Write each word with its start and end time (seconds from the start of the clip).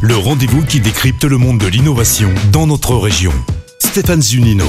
Le 0.00 0.16
rendez-vous 0.16 0.64
qui 0.64 0.80
décrypte 0.80 1.22
le 1.22 1.38
monde 1.38 1.58
de 1.58 1.68
l'innovation 1.68 2.34
dans 2.50 2.66
notre 2.66 2.96
région. 2.96 3.32
Stéphane 3.78 4.20
Zunino. 4.20 4.66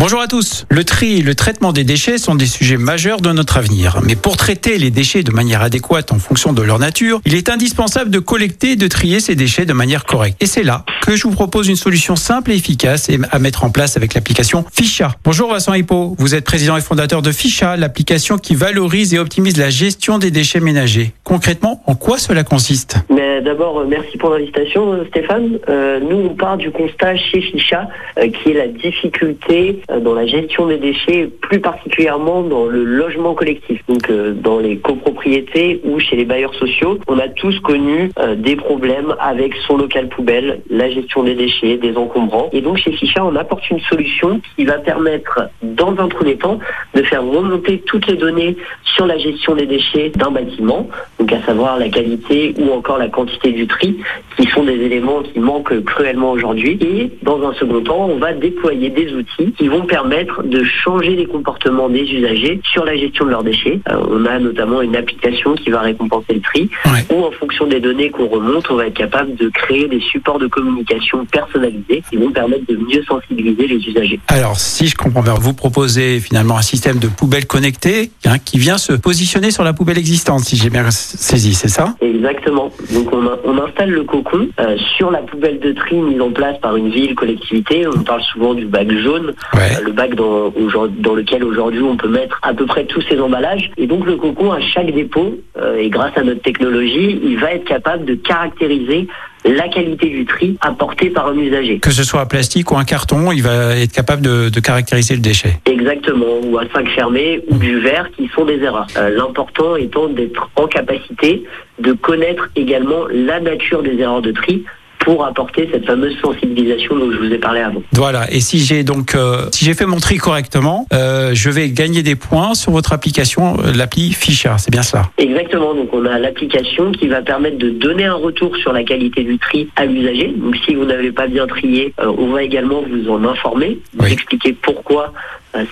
Bonjour 0.00 0.20
à 0.20 0.28
tous. 0.28 0.64
Le 0.70 0.84
tri 0.84 1.18
et 1.18 1.22
le 1.22 1.34
traitement 1.34 1.72
des 1.72 1.82
déchets 1.82 2.18
sont 2.18 2.36
des 2.36 2.46
sujets 2.46 2.76
majeurs 2.76 3.20
de 3.20 3.32
notre 3.32 3.56
avenir. 3.56 3.98
Mais 4.04 4.14
pour 4.14 4.36
traiter 4.36 4.78
les 4.78 4.92
déchets 4.92 5.24
de 5.24 5.32
manière 5.32 5.60
adéquate 5.60 6.12
en 6.12 6.20
fonction 6.20 6.52
de 6.52 6.62
leur 6.62 6.78
nature, 6.78 7.20
il 7.26 7.34
est 7.34 7.48
indispensable 7.48 8.08
de 8.08 8.20
collecter 8.20 8.70
et 8.70 8.76
de 8.76 8.86
trier 8.86 9.18
ces 9.18 9.34
déchets 9.34 9.64
de 9.64 9.72
manière 9.72 10.04
correcte. 10.04 10.40
Et 10.40 10.46
c'est 10.46 10.62
là 10.62 10.84
que 11.02 11.16
je 11.16 11.24
vous 11.24 11.32
propose 11.32 11.66
une 11.66 11.74
solution 11.74 12.14
simple 12.14 12.52
et 12.52 12.54
efficace 12.54 13.10
à 13.32 13.38
mettre 13.40 13.64
en 13.64 13.70
place 13.70 13.96
avec 13.96 14.14
l'application 14.14 14.64
Ficha. 14.72 15.16
Bonjour 15.24 15.50
Vincent 15.50 15.74
Hippo, 15.74 16.14
vous 16.16 16.36
êtes 16.36 16.44
président 16.44 16.76
et 16.76 16.80
fondateur 16.80 17.20
de 17.20 17.32
Ficha, 17.32 17.76
l'application 17.76 18.38
qui 18.38 18.54
valorise 18.54 19.14
et 19.14 19.18
optimise 19.18 19.56
la 19.56 19.70
gestion 19.70 20.18
des 20.18 20.30
déchets 20.30 20.60
ménagers. 20.60 21.12
Concrètement, 21.24 21.82
en 21.86 21.96
quoi 21.96 22.18
cela 22.18 22.44
consiste? 22.44 22.98
Mais 23.10 23.28
D'abord, 23.48 23.82
merci 23.86 24.18
pour 24.18 24.28
l'invitation 24.30 25.02
Stéphane. 25.06 25.58
Euh, 25.70 26.00
nous, 26.00 26.28
on 26.30 26.34
part 26.34 26.58
du 26.58 26.70
constat 26.70 27.16
chez 27.16 27.40
Ficha 27.40 27.88
euh, 28.18 28.28
qui 28.28 28.50
est 28.50 28.52
la 28.52 28.68
difficulté 28.68 29.80
euh, 29.87 29.87
dans 30.00 30.14
la 30.14 30.26
gestion 30.26 30.66
des 30.66 30.78
déchets, 30.78 31.30
plus 31.40 31.60
particulièrement 31.60 32.42
dans 32.42 32.66
le 32.66 32.84
logement 32.84 33.34
collectif, 33.34 33.82
donc 33.88 34.10
euh, 34.10 34.32
dans 34.34 34.58
les 34.58 34.78
copropriétés 34.78 35.80
ou 35.84 35.98
chez 35.98 36.16
les 36.16 36.24
bailleurs 36.24 36.54
sociaux. 36.54 36.98
On 37.08 37.18
a 37.18 37.28
tous 37.28 37.58
connu 37.60 38.10
euh, 38.18 38.34
des 38.34 38.56
problèmes 38.56 39.14
avec 39.18 39.54
son 39.66 39.76
local 39.76 40.08
poubelle, 40.08 40.60
la 40.68 40.90
gestion 40.90 41.24
des 41.24 41.34
déchets, 41.34 41.78
des 41.78 41.96
encombrants. 41.96 42.50
Et 42.52 42.60
donc 42.60 42.78
chez 42.78 42.92
Ficha, 42.92 43.24
on 43.24 43.34
apporte 43.36 43.68
une 43.70 43.80
solution 43.80 44.40
qui 44.56 44.64
va 44.64 44.78
permettre, 44.78 45.48
dans 45.62 45.96
un 45.98 46.08
premier 46.08 46.36
temps, 46.36 46.58
de 46.98 47.02
faire 47.04 47.22
remonter 47.22 47.80
toutes 47.86 48.08
les 48.08 48.16
données 48.16 48.56
sur 48.82 49.06
la 49.06 49.16
gestion 49.18 49.54
des 49.54 49.66
déchets 49.66 50.10
d'un 50.10 50.32
bâtiment, 50.32 50.88
donc 51.20 51.32
à 51.32 51.40
savoir 51.46 51.78
la 51.78 51.88
qualité 51.88 52.54
ou 52.58 52.72
encore 52.72 52.98
la 52.98 53.08
quantité 53.08 53.52
du 53.52 53.68
tri, 53.68 53.96
qui 54.36 54.48
sont 54.48 54.64
des 54.64 54.74
éléments 54.74 55.22
qui 55.22 55.38
manquent 55.38 55.84
cruellement 55.84 56.32
aujourd'hui. 56.32 56.76
Et 56.80 57.12
dans 57.22 57.40
un 57.48 57.54
second 57.54 57.80
temps, 57.82 58.08
on 58.10 58.18
va 58.18 58.32
déployer 58.32 58.90
des 58.90 59.12
outils 59.12 59.52
qui 59.56 59.68
vont 59.68 59.86
permettre 59.86 60.42
de 60.42 60.64
changer 60.64 61.14
les 61.14 61.26
comportements 61.26 61.88
des 61.88 62.02
usagers 62.02 62.60
sur 62.72 62.84
la 62.84 62.96
gestion 62.96 63.26
de 63.26 63.30
leurs 63.30 63.44
déchets. 63.44 63.78
Euh, 63.90 64.00
on 64.10 64.24
a 64.26 64.40
notamment 64.40 64.82
une 64.82 64.96
application 64.96 65.54
qui 65.54 65.70
va 65.70 65.82
récompenser 65.82 66.34
le 66.34 66.40
tri, 66.40 66.68
ou 67.10 67.24
en 67.24 67.30
fonction 67.30 67.68
des 67.68 67.78
données 67.78 68.10
qu'on 68.10 68.26
remonte, 68.26 68.68
on 68.70 68.76
va 68.76 68.86
être 68.86 68.94
capable 68.94 69.36
de 69.36 69.48
créer 69.50 69.86
des 69.86 70.00
supports 70.00 70.40
de 70.40 70.48
communication 70.48 71.24
personnalisés 71.26 72.02
qui 72.10 72.16
vont 72.16 72.32
permettre 72.32 72.66
de 72.66 72.76
mieux 72.76 73.04
sensibiliser 73.04 73.68
les 73.68 73.76
usagers. 73.76 74.18
Alors, 74.26 74.58
si 74.58 74.88
je 74.88 74.96
comprends 74.96 75.22
bien, 75.22 75.34
vous 75.34 75.54
proposez 75.54 76.18
finalement 76.18 76.56
un 76.56 76.62
système 76.62 76.87
de 76.96 77.08
poubelle 77.08 77.46
connectée 77.46 78.10
hein, 78.24 78.38
qui 78.38 78.58
vient 78.58 78.78
se 78.78 78.92
positionner 78.92 79.50
sur 79.50 79.64
la 79.64 79.72
poubelle 79.72 79.98
existante, 79.98 80.40
si 80.40 80.56
j'ai 80.56 80.70
bien 80.70 80.90
saisi, 80.90 81.54
c'est 81.54 81.68
ça? 81.68 81.94
Exactement. 82.00 82.70
Donc, 82.92 83.12
on, 83.12 83.28
on, 83.44 83.58
installe 83.62 83.90
le 83.90 84.04
cocon 84.04 84.48
euh, 84.58 84.76
sur 84.96 85.10
la 85.10 85.18
poubelle 85.18 85.58
de 85.60 85.72
tri 85.72 85.96
mise 85.96 86.20
en 86.20 86.30
place 86.30 86.58
par 86.60 86.76
une 86.76 86.90
ville, 86.90 87.14
collectivité. 87.14 87.86
On 87.86 88.02
parle 88.02 88.22
souvent 88.22 88.54
du 88.54 88.66
bac 88.66 88.90
jaune. 88.90 89.34
Euh, 89.54 89.58
le 89.84 89.92
bac 89.92 90.14
dans, 90.14 90.52
dans 90.98 91.14
lequel 91.14 91.44
aujourd'hui 91.44 91.82
on 91.82 91.96
peut 91.96 92.08
mettre 92.08 92.38
à 92.42 92.54
peu 92.54 92.66
près 92.66 92.84
tous 92.86 93.02
ces 93.02 93.20
emballages. 93.20 93.70
Et 93.76 93.86
donc 93.86 94.06
le 94.06 94.16
cocon 94.16 94.52
à 94.52 94.60
chaque 94.60 94.92
dépôt, 94.92 95.36
euh, 95.58 95.76
et 95.76 95.90
grâce 95.90 96.16
à 96.16 96.22
notre 96.22 96.42
technologie, 96.42 97.20
il 97.22 97.38
va 97.38 97.52
être 97.52 97.64
capable 97.64 98.04
de 98.04 98.14
caractériser 98.14 99.08
la 99.44 99.68
qualité 99.68 100.08
du 100.08 100.24
tri 100.24 100.56
apporté 100.60 101.10
par 101.10 101.28
un 101.28 101.36
usager. 101.36 101.78
Que 101.78 101.90
ce 101.90 102.02
soit 102.02 102.20
un 102.20 102.26
plastique 102.26 102.70
ou 102.70 102.76
un 102.76 102.84
carton, 102.84 103.32
il 103.32 103.42
va 103.42 103.76
être 103.76 103.92
capable 103.92 104.22
de, 104.22 104.60
caractériser 104.60 105.14
le 105.14 105.20
déchet. 105.20 105.60
Exactement, 105.66 106.40
ou 106.42 106.58
un 106.58 106.66
sac 106.72 106.88
fermé 106.90 107.40
ou 107.48 107.56
du 107.56 107.78
verre 107.80 108.10
qui 108.16 108.28
sont 108.34 108.44
des 108.44 108.58
erreurs. 108.58 108.88
Euh, 108.96 109.10
l'important 109.16 109.76
étant 109.76 110.08
d'être 110.08 110.50
en 110.56 110.66
capacité 110.66 111.44
de 111.78 111.92
connaître 111.92 112.48
également 112.56 113.06
la 113.10 113.40
nature 113.40 113.82
des 113.82 113.96
erreurs 113.98 114.22
de 114.22 114.32
tri 114.32 114.64
pour 115.08 115.24
apporter 115.24 115.66
cette 115.72 115.86
fameuse 115.86 116.14
sensibilisation 116.20 116.94
dont 116.94 117.10
je 117.10 117.16
vous 117.16 117.32
ai 117.32 117.38
parlé 117.38 117.60
avant. 117.60 117.82
Voilà. 117.92 118.30
Et 118.30 118.40
si 118.40 118.58
j'ai 118.58 118.82
donc 118.82 119.14
euh, 119.14 119.46
si 119.52 119.64
j'ai 119.64 119.72
fait 119.72 119.86
mon 119.86 119.96
tri 119.96 120.18
correctement, 120.18 120.84
euh, 120.92 121.30
je 121.32 121.48
vais 121.48 121.70
gagner 121.70 122.02
des 122.02 122.14
points 122.14 122.52
sur 122.52 122.72
votre 122.72 122.92
application, 122.92 123.56
euh, 123.56 123.72
l'appli 123.74 124.12
Ficha. 124.12 124.58
C'est 124.58 124.70
bien 124.70 124.82
cela. 124.82 125.08
Exactement. 125.16 125.72
Donc 125.72 125.94
on 125.94 126.04
a 126.04 126.18
l'application 126.18 126.92
qui 126.92 127.08
va 127.08 127.22
permettre 127.22 127.56
de 127.56 127.70
donner 127.70 128.04
un 128.04 128.16
retour 128.16 128.54
sur 128.58 128.74
la 128.74 128.84
qualité 128.84 129.24
du 129.24 129.38
tri 129.38 129.70
à 129.76 129.86
l'usager. 129.86 130.34
Donc 130.36 130.56
si 130.66 130.74
vous 130.74 130.84
n'avez 130.84 131.10
pas 131.10 131.26
bien 131.26 131.46
trié, 131.46 131.94
on 131.96 132.26
va 132.26 132.42
également 132.42 132.82
vous 132.82 133.10
en 133.10 133.24
informer, 133.24 133.78
vous 133.96 134.12
expliquer 134.12 134.52
pourquoi 134.52 135.14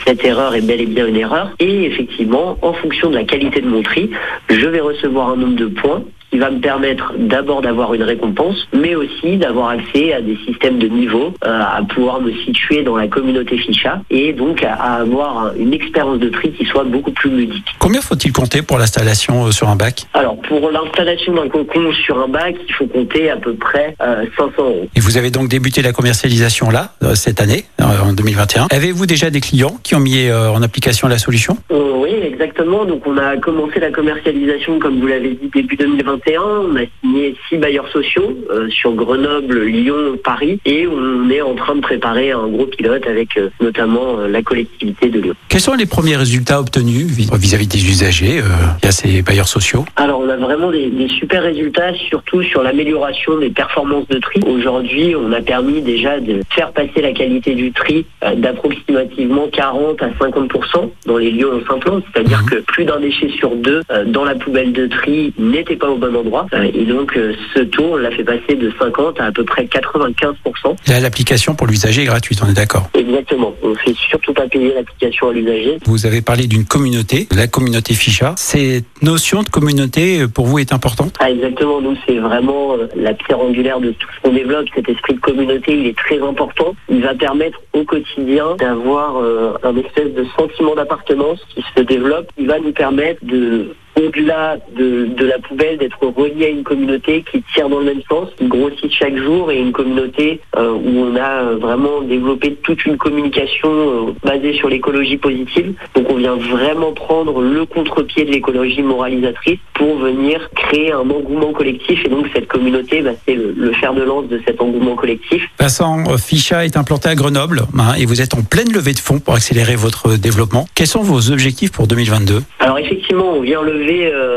cette 0.06 0.24
erreur 0.24 0.54
est 0.54 0.62
bel 0.62 0.80
et 0.80 0.86
bien 0.86 1.06
une 1.06 1.16
erreur. 1.16 1.50
Et 1.58 1.84
effectivement, 1.84 2.56
en 2.62 2.72
fonction 2.72 3.10
de 3.10 3.16
la 3.16 3.24
qualité 3.24 3.60
de 3.60 3.68
mon 3.68 3.82
tri, 3.82 4.08
je 4.48 4.66
vais 4.66 4.80
recevoir 4.80 5.28
un 5.28 5.36
nombre 5.36 5.56
de 5.56 5.66
points 5.66 6.04
qui 6.30 6.38
va 6.38 6.50
me 6.50 6.60
permettre 6.60 7.12
d'abord 7.18 7.62
d'avoir 7.62 7.94
une 7.94 8.02
récompense, 8.02 8.66
mais 8.72 8.94
aussi 8.94 9.36
d'avoir 9.36 9.70
accès 9.70 10.12
à 10.12 10.20
des 10.20 10.36
systèmes 10.46 10.78
de 10.78 10.88
niveau, 10.88 11.32
euh, 11.44 11.60
à 11.60 11.82
pouvoir 11.88 12.20
me 12.20 12.32
situer 12.32 12.82
dans 12.82 12.96
la 12.96 13.08
communauté 13.08 13.56
Ficha 13.58 14.02
et 14.10 14.32
donc 14.32 14.62
à, 14.62 14.74
avoir 14.74 15.52
une 15.56 15.72
expérience 15.72 16.18
de 16.18 16.28
tri 16.28 16.52
qui 16.52 16.64
soit 16.64 16.84
beaucoup 16.84 17.12
plus 17.12 17.30
ludique. 17.30 17.66
Combien 17.78 18.00
faut-il 18.00 18.32
compter 18.32 18.62
pour 18.62 18.78
l'installation 18.78 19.46
euh, 19.46 19.50
sur 19.50 19.68
un 19.68 19.76
bac? 19.76 20.06
Alors 20.14 20.36
pour 20.42 20.70
l'installation 20.70 21.34
d'un 21.34 21.48
cocon 21.48 21.92
sur 22.04 22.18
un 22.18 22.28
bac, 22.28 22.56
il 22.68 22.74
faut 22.74 22.86
compter 22.86 23.30
à 23.30 23.36
peu 23.36 23.54
près 23.54 23.94
500 23.98 24.06
euh, 24.06 24.62
euros. 24.62 24.88
Et 24.94 25.00
vous 25.00 25.16
avez 25.16 25.30
donc 25.30 25.48
débuté 25.48 25.82
la 25.82 25.92
commercialisation 25.92 26.70
là, 26.70 26.92
cette 27.14 27.40
année, 27.40 27.64
en 27.80 28.12
2021. 28.12 28.68
Avez-vous 28.70 29.06
déjà 29.06 29.30
des 29.30 29.40
clients 29.40 29.78
qui 29.82 29.94
ont 29.94 30.00
mis 30.00 30.30
en 30.30 30.62
application 30.62 31.08
la 31.08 31.18
solution? 31.18 31.56
Oui, 31.70 32.10
exactement. 32.22 32.84
Donc 32.84 33.06
on 33.06 33.16
a 33.18 33.36
commencé 33.36 33.80
la 33.80 33.90
commercialisation, 33.90 34.78
comme 34.78 35.00
vous 35.00 35.06
l'avez 35.06 35.30
dit, 35.30 35.50
début 35.52 35.76
2021 35.76 36.15
on 36.38 36.76
a 36.76 36.80
signé 37.00 37.36
six 37.48 37.56
bailleurs 37.56 37.88
sociaux 37.88 38.36
euh, 38.50 38.68
sur 38.70 38.92
Grenoble, 38.92 39.64
Lyon, 39.64 40.16
Paris, 40.22 40.60
et 40.64 40.86
on 40.86 41.30
est 41.30 41.40
en 41.40 41.54
train 41.54 41.76
de 41.76 41.80
préparer 41.80 42.32
un 42.32 42.46
gros 42.48 42.66
pilote 42.66 43.06
avec 43.06 43.36
euh, 43.36 43.50
notamment 43.60 44.18
euh, 44.18 44.28
la 44.28 44.42
collectivité 44.42 45.08
de 45.08 45.20
Lyon. 45.20 45.34
Quels 45.48 45.60
sont 45.60 45.74
les 45.74 45.86
premiers 45.86 46.16
résultats 46.16 46.60
obtenus 46.60 47.06
vis-à-vis 47.06 47.66
des 47.66 47.88
usagers 47.88 48.42
via 48.82 48.92
ces 48.92 49.22
bailleurs 49.22 49.48
sociaux? 49.48 49.84
Alors 49.96 50.20
on 50.20 50.28
a 50.28 50.36
vraiment 50.36 50.70
des, 50.70 50.90
super 51.08 51.42
résultats, 51.42 51.94
surtout 52.08 52.42
sur 52.42 52.62
l'amélioration 52.62 53.38
des 53.38 53.50
performances 53.50 54.08
de 54.08 54.18
tri. 54.18 54.40
Aujourd'hui, 54.46 55.14
on 55.16 55.32
a 55.32 55.40
permis 55.40 55.80
déjà 55.80 56.20
de 56.20 56.42
faire 56.50 56.72
passer 56.72 57.00
la 57.00 57.12
qualité 57.12 57.54
du 57.54 57.72
tri 57.72 58.06
d'approximativement 58.36 59.48
40 59.52 60.02
à 60.02 60.08
50% 60.08 60.90
dans 61.06 61.16
les 61.16 61.30
lieux 61.30 61.54
en 61.54 61.66
Saint-Plan, 61.68 62.00
c'est-à-dire 62.12 62.42
mhm. 62.42 62.50
que 62.50 62.56
plus 62.56 62.84
d'un 62.84 63.00
déchet 63.00 63.30
sur 63.30 63.54
deux 63.56 63.82
dans 64.06 64.24
la 64.24 64.34
poubelle 64.34 64.72
de 64.72 64.86
tri 64.86 65.32
n'était 65.38 65.76
pas 65.76 65.88
au 65.88 65.96
bon 65.96 66.05
endroit. 66.14 66.46
Euh, 66.52 66.70
et 66.74 66.84
donc, 66.84 67.16
euh, 67.16 67.34
ce 67.54 67.60
taux, 67.60 67.92
on 67.92 67.96
l'a 67.96 68.10
fait 68.10 68.24
passer 68.24 68.54
de 68.54 68.72
50 68.78 69.20
à 69.20 69.26
à 69.26 69.32
peu 69.32 69.44
près 69.44 69.64
95%. 69.64 70.76
Là, 70.88 71.00
l'application 71.00 71.54
pour 71.54 71.66
l'usager 71.66 72.02
est 72.02 72.06
gratuite, 72.06 72.40
on 72.44 72.48
est 72.48 72.54
d'accord 72.54 72.88
Exactement. 72.94 73.54
On 73.62 73.70
ne 73.70 73.74
fait 73.74 73.94
surtout 73.94 74.32
pas 74.32 74.46
payer 74.46 74.72
l'application 74.74 75.30
à 75.30 75.32
l'usager. 75.32 75.78
Vous 75.84 76.06
avez 76.06 76.22
parlé 76.22 76.46
d'une 76.46 76.64
communauté, 76.64 77.26
la 77.34 77.46
communauté 77.48 77.94
Ficha. 77.94 78.34
Cette 78.36 79.02
notion 79.02 79.42
de 79.42 79.48
communauté, 79.48 80.22
euh, 80.22 80.28
pour 80.28 80.46
vous, 80.46 80.58
est 80.58 80.72
importante? 80.72 81.14
Ah, 81.18 81.30
Exactement. 81.30 81.80
Nous, 81.80 81.96
c'est 82.06 82.18
vraiment 82.18 82.76
la 82.94 83.14
pierre 83.14 83.40
angulaire 83.40 83.80
de 83.80 83.90
tout 83.90 84.08
ce 84.16 84.22
qu'on 84.22 84.34
développe. 84.34 84.66
Cet 84.74 84.88
esprit 84.88 85.14
de 85.14 85.20
communauté, 85.20 85.76
il 85.78 85.86
est 85.86 85.96
très 85.96 86.20
important. 86.20 86.74
Il 86.88 87.02
va 87.02 87.14
permettre 87.14 87.60
au 87.72 87.84
quotidien 87.84 88.56
d'avoir 88.58 89.16
un 89.62 89.76
espèce 89.76 90.12
de 90.14 90.24
sentiment 90.38 90.74
d'appartenance 90.74 91.40
qui 91.54 91.62
se 91.76 91.82
développe. 91.82 92.28
Il 92.38 92.46
va 92.46 92.58
nous 92.58 92.72
permettre 92.72 93.24
de 93.24 93.74
au-delà 93.96 94.58
de, 94.76 95.06
de, 95.06 95.24
la 95.24 95.38
poubelle, 95.38 95.78
d'être 95.78 96.04
relié 96.06 96.46
à 96.46 96.48
une 96.48 96.62
communauté 96.62 97.24
qui 97.30 97.42
tire 97.54 97.68
dans 97.68 97.78
le 97.78 97.86
même 97.86 98.02
sens, 98.08 98.28
qui 98.36 98.46
grossit 98.46 98.92
chaque 98.92 99.16
jour 99.16 99.50
et 99.50 99.58
une 99.58 99.72
communauté 99.72 100.40
euh, 100.56 100.72
où 100.72 100.98
on 100.98 101.16
a 101.16 101.54
vraiment 101.54 102.02
développé 102.02 102.56
toute 102.62 102.84
une 102.84 102.96
communication 102.98 103.68
euh, 103.68 104.12
basée 104.22 104.52
sur 104.54 104.68
l'écologie 104.68 105.16
positive. 105.16 105.74
Donc 105.94 106.10
on 106.10 106.16
vient 106.16 106.36
vraiment 106.36 106.92
prendre 106.92 107.40
le 107.40 107.64
contre-pied 107.64 108.24
de 108.24 108.30
l'écologie 108.30 108.82
moralisatrice 108.82 109.58
pour 109.74 109.96
venir 109.98 110.48
créer 110.54 110.92
un 110.92 111.08
engouement 111.10 111.52
collectif 111.52 112.04
et 112.04 112.08
donc 112.08 112.26
cette 112.34 112.48
communauté, 112.48 113.00
bah, 113.02 113.10
c'est 113.26 113.34
le, 113.34 113.52
le, 113.56 113.72
fer 113.72 113.94
de 113.94 114.02
lance 114.02 114.28
de 114.28 114.40
cet 114.46 114.60
engouement 114.60 114.94
collectif. 114.94 115.42
Vincent, 115.58 116.04
euh, 116.08 116.18
Ficha 116.18 116.64
est 116.64 116.76
implanté 116.76 117.08
à 117.08 117.14
Grenoble 117.14 117.62
hein, 117.78 117.94
et 117.98 118.04
vous 118.04 118.20
êtes 118.20 118.34
en 118.34 118.42
pleine 118.42 118.72
levée 118.72 118.92
de 118.92 118.98
fonds 118.98 119.20
pour 119.20 119.34
accélérer 119.34 119.76
votre 119.76 120.16
développement. 120.16 120.66
Quels 120.74 120.86
sont 120.86 121.02
vos 121.02 121.30
objectifs 121.30 121.72
pour 121.72 121.86
2022 121.86 122.42
Alors 122.58 122.78
effectivement, 122.78 123.32
on 123.36 123.40
vient 123.40 123.62
lever 123.62 123.85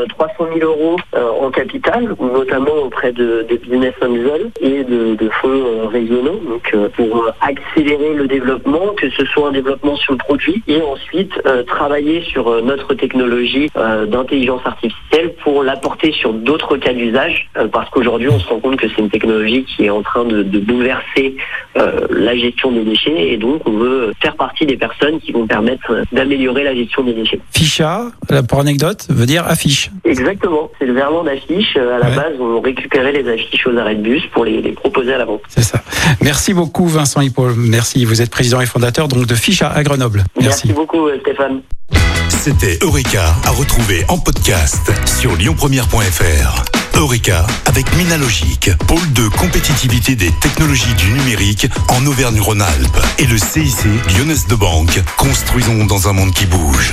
300 0.08 0.34
000 0.38 0.58
euh, 0.58 0.64
euros 0.64 0.96
euh, 1.14 1.28
en 1.40 1.50
capital, 1.50 2.14
notamment 2.20 2.74
auprès 2.84 3.12
de, 3.12 3.46
Business 3.62 3.94
Angel 4.02 4.50
et 4.60 4.84
de, 4.84 5.30
fonds 5.40 5.48
euh, 5.48 5.86
régionaux, 5.86 6.40
donc 6.48 6.74
pour 6.96 7.30
accélérer 7.40 8.14
le 8.14 8.26
développement, 8.26 8.94
que 8.96 9.10
ce 9.10 9.24
soit 9.26 9.48
un 9.48 9.52
développement 9.52 9.96
sur 9.96 10.12
le 10.12 10.18
produit 10.18 10.62
et 10.66 10.80
ensuite 10.82 11.32
travailler 11.66 12.22
sur 12.22 12.62
notre 12.62 12.94
technologie 12.94 13.70
d'intelligence 14.08 14.62
artificielle 14.64 15.34
pour 15.42 15.62
l'apporter 15.62 16.12
sur 16.12 16.32
d'autres 16.32 16.76
cas 16.76 16.92
d'usage, 16.92 17.48
parce 17.72 17.88
qu'aujourd'hui 17.90 18.28
on 18.28 18.38
se 18.38 18.48
rend 18.48 18.60
compte 18.60 18.76
que 18.76 18.88
c'est 18.88 19.00
une 19.00 19.10
technologie 19.10 19.64
qui 19.64 19.84
est 19.84 19.90
en 19.90 20.02
train 20.02 20.24
de, 20.24 20.42
de 20.42 20.58
bouleverser 20.58 21.36
la 21.74 22.36
gestion 22.36 22.72
des 22.72 22.84
déchets 22.84 23.32
et 23.32 23.36
donc 23.36 23.62
on 23.66 23.72
veut 23.72 24.12
faire 24.20 24.36
partie 24.36 24.66
des 24.66 24.76
personnes 24.76 25.20
qui 25.20 25.32
vont 25.32 25.46
permettre 25.46 26.02
d'améliorer 26.12 26.64
la 26.64 26.74
gestion 26.74 27.04
des 27.04 27.14
déchets. 27.14 27.40
Ficha, 27.52 28.06
pour 28.48 28.60
anecdote, 28.60 29.06
veut 29.08 29.26
dire 29.26 29.39
dire 29.40 29.50
affiche. 29.50 29.90
Exactement, 30.04 30.70
c'est 30.78 30.86
le 30.86 30.92
verlan 30.92 31.24
d'affiche. 31.24 31.76
À 31.76 31.98
la 31.98 32.10
base, 32.10 32.34
on 32.40 32.60
récupérait 32.60 33.12
les 33.12 33.28
affiches 33.28 33.66
aux 33.66 33.76
arrêts 33.76 33.96
de 33.96 34.02
bus 34.02 34.22
pour 34.32 34.44
les, 34.44 34.72
proposer 34.72 35.14
à 35.14 35.18
la 35.18 35.24
vente. 35.24 35.42
C'est 35.48 35.62
ça. 35.62 35.82
Merci 36.22 36.54
beaucoup 36.54 36.86
Vincent 36.86 37.20
Hippolyte. 37.20 37.56
Merci, 37.58 38.04
vous 38.04 38.22
êtes 38.22 38.30
président 38.30 38.60
et 38.60 38.66
fondateur 38.66 39.08
donc 39.08 39.26
de 39.26 39.34
Ficha 39.34 39.68
à 39.68 39.82
Grenoble. 39.82 40.24
Merci, 40.36 40.68
Merci 40.68 40.72
beaucoup 40.72 41.08
Stéphane. 41.20 41.62
C'était 42.28 42.78
Eureka 42.82 43.34
à 43.44 43.50
retrouver 43.50 44.04
en 44.08 44.18
podcast 44.18 44.90
sur 45.04 45.36
lyonpremière.fr. 45.36 46.64
Eureka 46.96 47.46
avec 47.66 47.94
Minalogic, 47.96 48.70
pôle 48.86 49.12
de 49.12 49.28
compétitivité 49.36 50.16
des 50.16 50.30
technologies 50.40 50.94
du 50.94 51.10
numérique 51.12 51.66
en 51.88 52.06
Auvergne-Rhône-Alpes 52.06 52.98
et 53.18 53.26
le 53.26 53.38
CIC 53.38 53.84
Lyonnaise 54.16 54.46
de 54.46 54.54
Banque. 54.54 55.00
Construisons 55.16 55.84
dans 55.84 56.08
un 56.08 56.12
monde 56.12 56.32
qui 56.32 56.46
bouge. 56.46 56.92